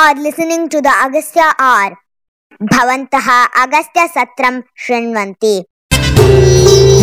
[0.00, 1.94] are listening to the Agastya Hour
[2.72, 5.56] Bhavantaha Agastya सत्रं शृण्वन्ति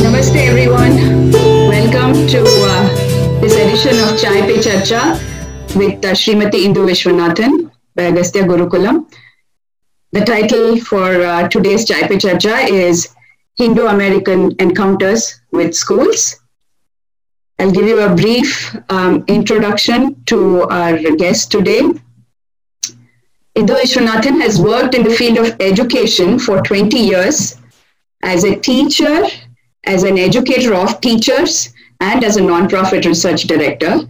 [0.04, 0.96] Namaste everyone.
[1.73, 2.88] Welcome to uh,
[3.41, 5.01] this edition of Chai Pe Charcha
[5.82, 9.06] with uh, Srimati Indu Vishwanathan by Agastya Gurukulam.
[10.14, 13.07] The title for uh, today's Chai Pe Charcha is
[13.57, 16.25] Hindu American Encounters with Schools.
[17.59, 21.82] I'll give you a brief um, introduction to our guest today,
[23.57, 27.57] Indu Vishwanathan has worked in the field of education for 20 years
[28.21, 29.25] as a teacher,
[29.86, 34.02] as an educator of teachers, and as a nonprofit research director.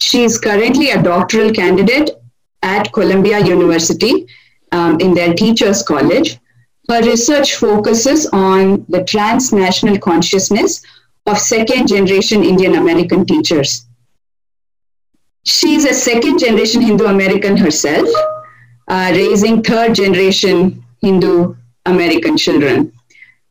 [0.00, 2.10] She is currently a doctoral candidate
[2.64, 4.26] at Columbia University
[4.72, 6.38] um, in their Teachers College.
[6.88, 10.82] Her research focuses on the transnational consciousness
[11.26, 13.86] of second generation Indian American teachers.
[15.44, 18.08] She is a second generation Hindu American herself,
[18.88, 21.54] uh, raising third generation Hindu
[21.86, 22.92] American children.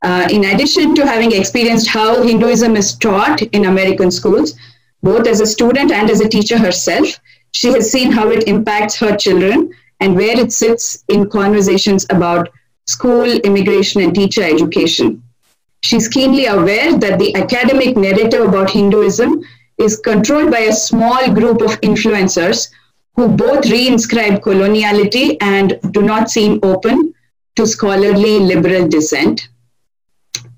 [0.02, 4.56] Uh, in addition to having experienced how Hinduism is taught in American schools,
[5.02, 7.20] both as a student and as a teacher herself,
[7.54, 12.50] she has seen how it impacts her children and where it sits in conversations about
[12.86, 15.24] school, immigration, and teacher education.
[15.82, 19.42] She's keenly aware that the academic narrative about Hinduism
[19.78, 22.70] is controlled by a small group of influencers
[23.16, 27.14] who both reinscribe coloniality and do not seem open
[27.56, 29.48] to scholarly liberal dissent.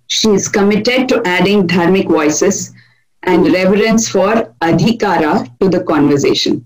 [0.07, 2.73] She is committed to adding dharmic voices
[3.23, 6.65] and reverence for adhikara to the conversation.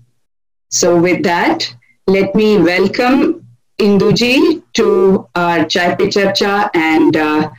[0.70, 1.74] So, with that,
[2.06, 3.46] let me welcome
[3.78, 7.50] Induji to our Chai Pe Charcha and uh,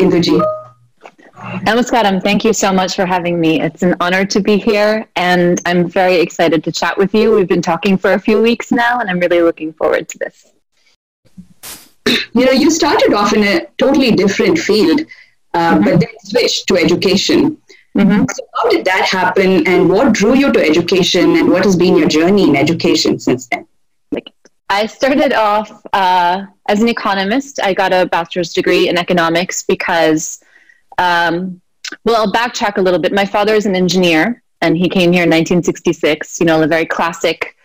[0.00, 0.59] Induji.
[1.40, 2.22] Namaskaram.
[2.22, 3.60] Thank you so much for having me.
[3.60, 7.34] It's an honor to be here, and I'm very excited to chat with you.
[7.34, 10.52] We've been talking for a few weeks now, and I'm really looking forward to this.
[12.34, 15.00] You know, you started off in a totally different field,
[15.54, 15.84] uh, mm-hmm.
[15.84, 17.56] but then switched to education.
[17.96, 18.24] Mm-hmm.
[18.30, 21.96] So, how did that happen, and what drew you to education, and what has been
[21.96, 23.66] your journey in education since then?
[24.72, 27.60] I started off uh, as an economist.
[27.60, 30.40] I got a bachelor's degree in economics because,
[31.00, 31.60] um,
[32.04, 33.12] well, I'll backtrack a little bit.
[33.12, 36.38] My father is an engineer, and he came here in 1966.
[36.38, 37.56] You know, a very classic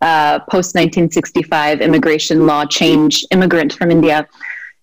[0.00, 4.26] uh, post 1965 immigration law change immigrant from India.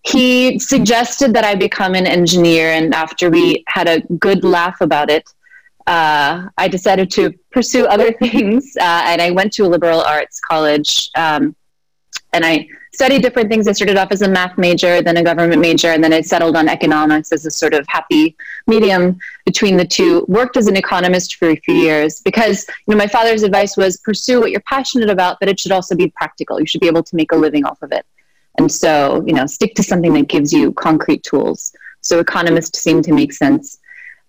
[0.04, 5.10] He suggested that I become an engineer, and after we had a good laugh about
[5.10, 5.24] it,
[5.88, 10.40] uh, I decided to pursue other things, uh, and I went to a liberal arts
[10.42, 11.10] college.
[11.16, 11.56] Um,
[12.34, 13.68] and I studied different things.
[13.68, 16.56] I started off as a math major, then a government major, and then I settled
[16.56, 18.36] on economics as a sort of happy
[18.68, 20.25] medium between the two.
[20.28, 23.97] Worked as an economist for a few years because you know my father's advice was
[23.97, 26.59] pursue what you're passionate about, but it should also be practical.
[26.59, 28.06] You should be able to make a living off of it.
[28.58, 31.74] And so, you know, stick to something that gives you concrete tools.
[32.02, 33.80] So economist seemed to make sense.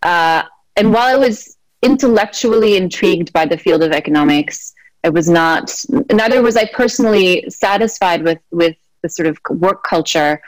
[0.03, 0.45] Uh,
[0.77, 4.72] and while I was intellectually intrigued by the field of economics,
[5.05, 5.75] I was not,
[6.13, 10.41] neither was I personally satisfied with, with the sort of work culture,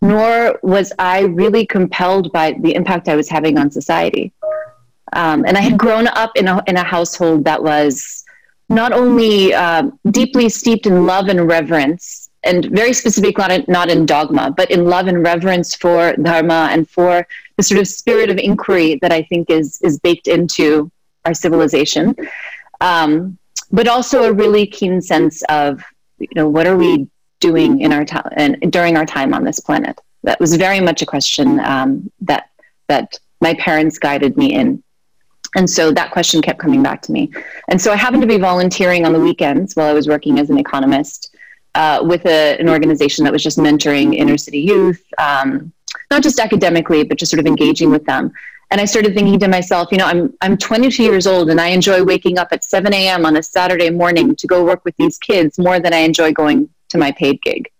[0.00, 4.32] nor was I really compelled by the impact I was having on society.
[5.14, 8.24] Um, and I had grown up in a, in a household that was
[8.68, 13.88] not only um, deeply steeped in love and reverence, and very specific, not in, not
[13.88, 18.30] in dogma, but in love and reverence for dharma and for the sort of spirit
[18.30, 20.90] of inquiry that I think is is baked into
[21.24, 22.16] our civilization.
[22.80, 23.38] Um,
[23.72, 25.82] but also a really keen sense of
[26.18, 27.08] you know what are we
[27.40, 30.00] doing in our time and during our time on this planet?
[30.22, 32.50] That was very much a question um, that
[32.88, 34.82] that my parents guided me in.
[35.54, 37.30] And so that question kept coming back to me.
[37.68, 40.50] And so i happened to be volunteering on the weekends while i was working as
[40.50, 41.34] an economist
[41.74, 45.72] uh, with a, an organization that was just mentoring inner city youth um,
[46.10, 48.32] not just academically but just sort of engaging with them
[48.72, 51.68] and I started thinking to myself, you know, I'm I'm 22 years old and I
[51.68, 53.26] enjoy waking up at 7 a.m.
[53.26, 56.70] on a Saturday morning to go work with these kids more than I enjoy going
[56.88, 57.70] to my paid gig.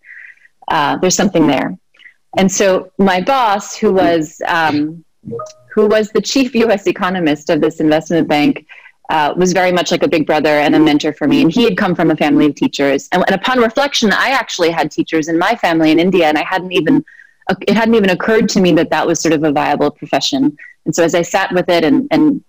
[0.69, 1.79] Uh, there's something there.
[2.37, 5.03] And so my boss, who was um,
[5.73, 6.87] who was the chief U.S.
[6.87, 8.67] economist of this investment bank,
[9.09, 11.41] uh, was very much like a big brother and a mentor for me.
[11.41, 13.09] And he had come from a family of teachers.
[13.13, 16.45] And, and upon reflection, I actually had teachers in my family in India, and I
[16.45, 17.03] hadn't even
[17.67, 20.57] it hadn't even occurred to me that that was sort of a viable profession.
[20.85, 22.43] And so as I sat with it and, and,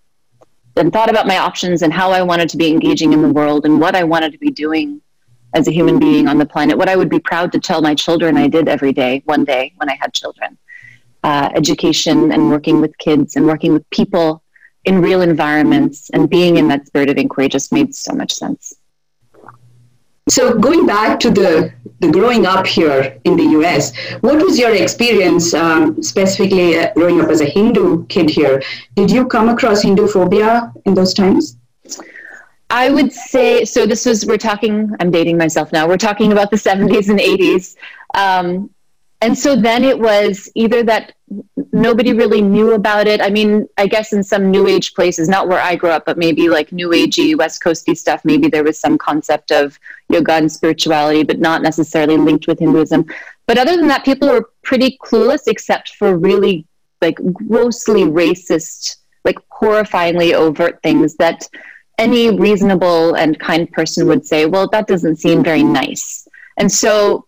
[0.76, 3.66] and thought about my options and how I wanted to be engaging in the world
[3.66, 5.02] and what I wanted to be doing
[5.54, 7.94] as a human being on the planet, what I would be proud to tell my
[7.94, 10.58] children I did every day, one day when I had children.
[11.24, 14.44] Uh, education and working with kids and working with people
[14.84, 18.74] in real environments and being in that spirit of inquiry just made so much sense.
[20.34, 24.74] So going back to the, the growing up here in the US, what was your
[24.74, 28.60] experience um, specifically uh, growing up as a Hindu kid here?
[28.96, 31.58] Did you come across Hindu phobia in those times?
[32.72, 33.86] I would say so.
[33.86, 34.90] This was we're talking.
[35.00, 35.88] I'm dating myself now.
[35.88, 37.76] We're talking about the 70s and 80s,
[38.16, 38.72] um,
[39.22, 41.14] and so then it was either that
[41.72, 43.22] nobody really knew about it.
[43.22, 46.18] I mean, I guess in some new age places, not where I grew up, but
[46.18, 48.24] maybe like new agey West Coasty stuff.
[48.24, 53.06] Maybe there was some concept of yoga and spirituality, but not necessarily linked with Hinduism.
[53.48, 56.66] But other than that, people were pretty clueless, except for really
[57.02, 61.48] like grossly racist, like horrifyingly overt things that
[61.98, 66.28] any reasonable and kind person would say, well, that doesn't seem very nice.
[66.58, 67.28] And so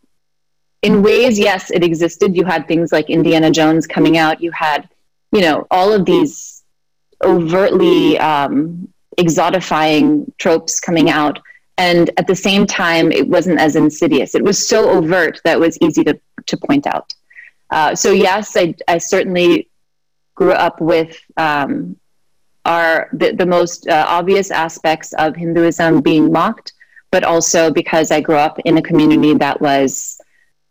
[0.82, 2.36] in ways, yes, it existed.
[2.36, 4.42] You had things like Indiana Jones coming out.
[4.42, 4.88] You had,
[5.32, 6.64] you know, all of these
[7.24, 8.88] overtly um,
[9.18, 11.40] exotifying tropes coming out.
[11.78, 14.36] And at the same time, it wasn't as insidious.
[14.36, 17.14] It was so overt that it was easy to, to point out.
[17.70, 19.70] Uh, so, yes, I, I certainly
[20.36, 21.98] grew up with um,
[22.64, 26.74] our, the, the most uh, obvious aspects of Hinduism being mocked,
[27.12, 30.20] but also because I grew up in a community that was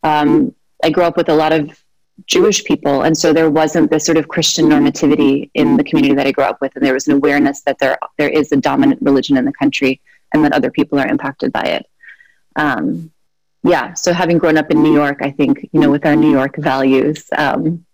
[0.04, 0.54] um,
[0.84, 1.82] I grew up with a lot of
[2.26, 6.26] Jewish people, and so there wasn't this sort of Christian normativity in the community that
[6.26, 9.02] I grew up with, and there was an awareness that there there is a dominant
[9.02, 10.00] religion in the country,
[10.32, 11.86] and that other people are impacted by it.
[12.54, 13.10] Um,
[13.64, 16.30] yeah, so having grown up in New York, I think you know with our New
[16.30, 17.84] York values, um,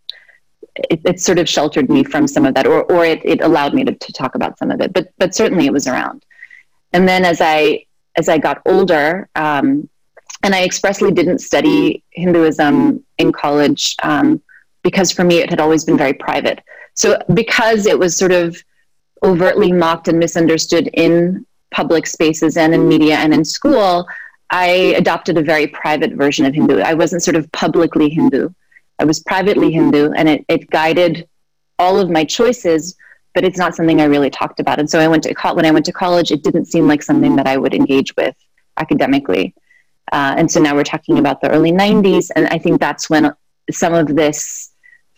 [0.75, 3.73] it, it, sort of sheltered me from some of that, or or it, it allowed
[3.73, 6.27] me to, to talk about some of it, but but certainly it was around.
[6.93, 7.87] And then as I
[8.17, 9.89] as I got older, um,
[10.43, 14.41] and I expressly didn't study Hinduism in college um,
[14.83, 16.61] because for me it had always been very private.
[16.95, 18.57] So because it was sort of
[19.23, 24.07] overtly mocked and misunderstood in public spaces and in media and in school,
[24.51, 26.81] I adopted a very private version of Hindu.
[26.81, 28.51] I wasn't sort of publicly Hindu.
[28.99, 31.29] I was privately Hindu, and it, it guided
[31.79, 32.97] all of my choices.
[33.33, 34.81] But it's not something I really talked about.
[34.81, 37.37] And so I went to when I went to college, it didn't seem like something
[37.37, 38.35] that I would engage with
[38.77, 39.55] academically.
[40.13, 42.31] Uh, and so now we're talking about the early 90s.
[42.35, 43.33] And I think that's when
[43.71, 44.73] some of this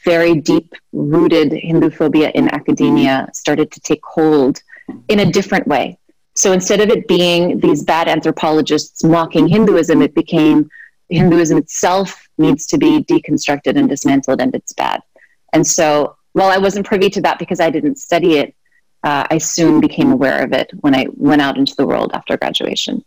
[0.05, 4.63] very deep rooted Hindu phobia in academia started to take hold
[5.09, 5.99] in a different way.
[6.35, 10.69] So instead of it being these bad anthropologists mocking Hinduism, it became
[11.09, 15.03] Hinduism itself needs to be deconstructed and dismantled and it's bad.
[15.53, 18.55] And so while I wasn't privy to that because I didn't study it,
[19.05, 22.37] uh, I soon became aware of it when I went out into the world after
[22.37, 23.05] graduation.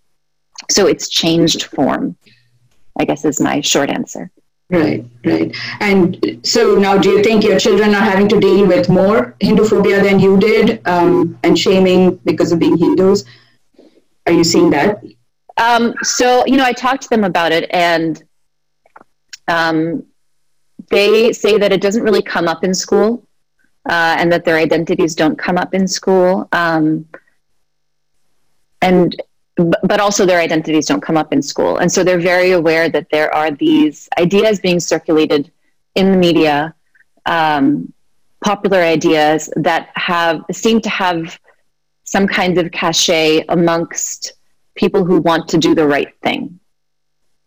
[0.69, 2.17] So it's changed form,
[2.99, 4.31] I guess is my short answer.
[4.69, 5.55] Right, right.
[5.79, 9.65] And so now, do you think your children are having to deal with more Hindu
[9.65, 13.25] phobia than you did um, and shaming because of being Hindus?
[14.25, 15.03] Are you seeing that?
[15.57, 18.21] Um, so, you know, I talked to them about it and
[19.47, 20.03] um,
[20.89, 23.27] they say that it doesn't really come up in school
[23.87, 26.47] uh, and that their identities don't come up in school.
[26.51, 27.07] Um,
[28.81, 29.15] and
[29.55, 31.77] but also their identities don't come up in school.
[31.77, 35.51] And so they're very aware that there are these ideas being circulated
[35.95, 36.75] in the media,
[37.25, 37.93] um,
[38.43, 41.39] popular ideas that have seem to have
[42.03, 44.33] some kind of cachet amongst
[44.75, 46.59] people who want to do the right thing.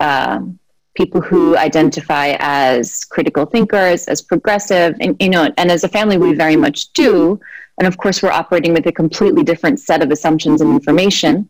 [0.00, 0.58] Um,
[0.94, 6.16] people who identify as critical thinkers, as progressive, and you know, and as a family,
[6.16, 7.38] we very much do.
[7.78, 11.48] And of course, we're operating with a completely different set of assumptions and information.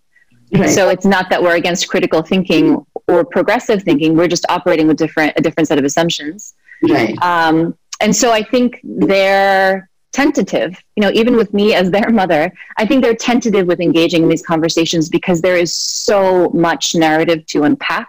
[0.53, 0.71] Right.
[0.71, 4.17] So it's not that we're against critical thinking or progressive thinking.
[4.17, 6.55] We're just operating with different a different set of assumptions.
[6.83, 7.21] Right.
[7.23, 10.83] Um, and so I think they're tentative.
[10.97, 14.29] You know, even with me as their mother, I think they're tentative with engaging in
[14.29, 18.09] these conversations because there is so much narrative to unpack,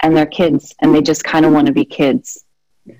[0.00, 2.44] and they're kids, and they just kind of want to be kids.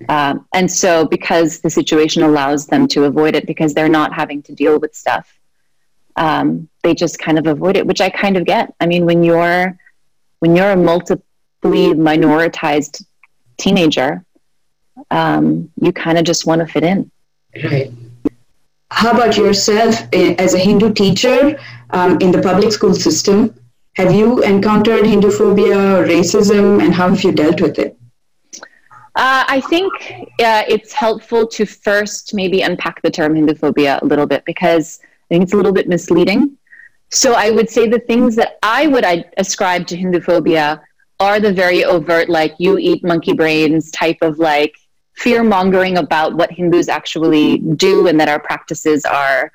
[0.09, 4.41] Um, and so, because the situation allows them to avoid it, because they're not having
[4.43, 5.36] to deal with stuff,
[6.17, 8.73] um, they just kind of avoid it, which I kind of get.
[8.79, 9.77] I mean, when you're
[10.39, 11.23] when you're a multiply
[11.63, 13.03] minoritized
[13.57, 14.23] teenager,
[15.11, 17.11] um, you kind of just want to fit in.
[17.63, 17.91] Right.
[18.89, 21.59] How about yourself eh, as a Hindu teacher
[21.91, 23.53] um, in the public school system?
[23.95, 27.97] Have you encountered Hindu phobia or racism, and how have you dealt with it?
[29.15, 29.91] Uh, I think
[30.39, 34.99] uh, it's helpful to first maybe unpack the term Hindu phobia a little bit because
[35.29, 36.57] I think it's a little bit misleading.
[37.09, 39.05] So I would say the things that I would
[39.37, 40.81] ascribe to Hindu phobia
[41.19, 44.75] are the very overt, like you eat monkey brains type of like
[45.15, 49.51] fear mongering about what Hindus actually do and that our practices are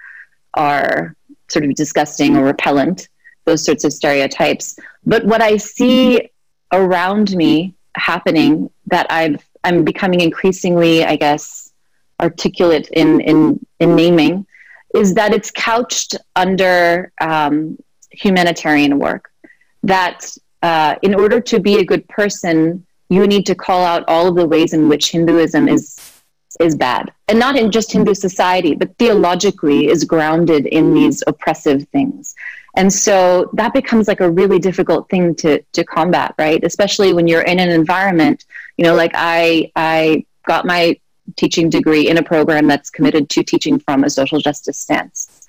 [0.54, 1.14] are
[1.48, 3.08] sort of disgusting or repellent.
[3.44, 4.76] those sorts of stereotypes.
[5.04, 6.30] But what I see
[6.72, 11.72] around me happening that I've I'm becoming increasingly, I guess,
[12.20, 14.46] articulate in in in naming,
[14.94, 17.78] is that it's couched under um,
[18.10, 19.30] humanitarian work.
[19.82, 20.30] That
[20.62, 24.36] uh, in order to be a good person, you need to call out all of
[24.36, 25.98] the ways in which Hinduism is
[26.60, 31.88] is bad, and not in just Hindu society, but theologically is grounded in these oppressive
[31.88, 32.34] things.
[32.76, 36.62] And so that becomes like a really difficult thing to to combat, right?
[36.64, 38.44] Especially when you're in an environment,
[38.76, 40.98] you know, like I I got my
[41.36, 45.42] teaching degree in a program that's committed to teaching from a social justice stance.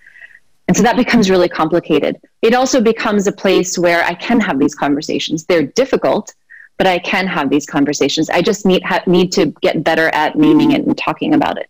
[0.68, 2.20] And so that becomes really complicated.
[2.42, 5.46] It also becomes a place where I can have these conversations.
[5.46, 6.34] They're difficult,
[6.78, 8.30] but I can have these conversations.
[8.30, 11.70] I just need ha- need to get better at naming it and talking about it.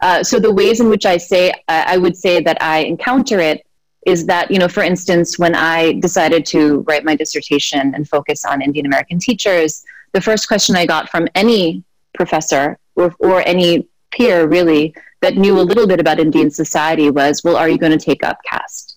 [0.00, 3.66] Uh, so the ways in which I say I would say that I encounter it
[4.06, 8.46] is that you know, for instance, when I decided to write my dissertation and focus
[8.46, 13.88] on Indian American teachers, the first question I got from any professor or, or any
[14.10, 17.96] peer really that knew a little bit about Indian society was, well, are you going
[17.96, 18.96] to take up caste?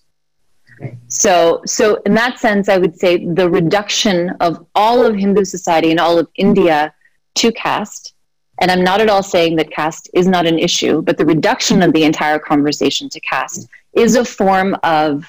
[1.08, 5.92] So, so in that sense, I would say the reduction of all of Hindu society
[5.92, 6.94] and all of India
[7.36, 8.16] to caste,
[8.60, 11.82] and I'm not at all saying that caste is not an issue, but the reduction
[11.82, 15.26] of the entire conversation to caste is a form of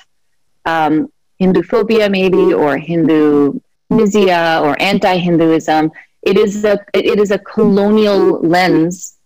[0.64, 5.90] um, Hindu phobia, maybe, or Hindu or anti-Hinduism.
[6.24, 9.18] It is a it is a colonial lens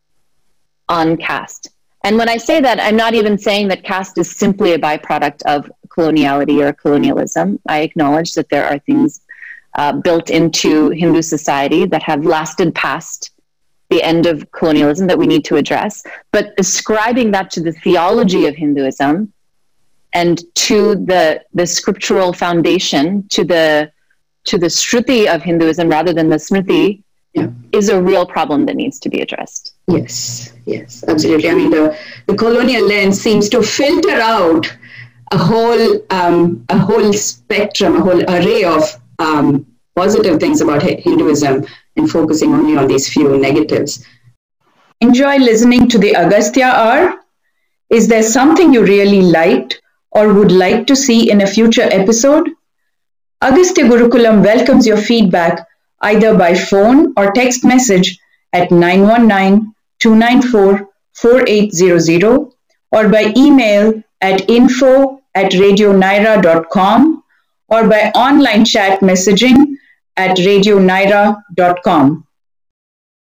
[0.88, 1.71] on caste.
[2.05, 5.43] And when I say that, I'm not even saying that caste is simply a byproduct
[5.43, 7.59] of coloniality or colonialism.
[7.69, 9.21] I acknowledge that there are things
[9.76, 13.31] uh, built into Hindu society that have lasted past
[13.90, 16.02] the end of colonialism that we need to address.
[16.31, 19.33] But ascribing that to the theology of Hinduism
[20.12, 23.93] and to the, the scriptural foundation, to the,
[24.49, 27.02] to the Shruti of Hinduism rather than the Smriti,
[27.35, 27.49] yeah.
[27.73, 29.75] is a real problem that needs to be addressed.
[29.87, 31.50] Yes, yes, absolutely.
[31.50, 34.67] I mean, the, the colonial lens seems to filter out
[35.31, 38.83] a whole um, a whole spectrum, a whole array of
[39.19, 44.07] um, positive things about Hinduism and focusing only on these few negatives.
[45.00, 47.21] Enjoy listening to the Agastya Hour?
[47.90, 52.49] Is there something you really liked or would like to see in a future episode?
[53.40, 55.66] Agastya Gurukulam welcomes your feedback
[56.00, 58.18] either by phone or text message
[58.52, 62.50] at 919 294 4800
[62.92, 67.23] or by email at info at radionyra.com
[67.68, 69.76] or by online chat messaging
[70.16, 72.27] at radionyra.com.